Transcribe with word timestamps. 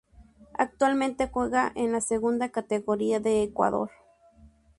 Actualmente 0.55 1.27
juega 1.31 1.71
en 1.75 1.91
la 1.91 2.01
Segunda 2.01 2.49
Categoría 2.49 3.19
de 3.19 3.43
Ecuador. 3.43 3.91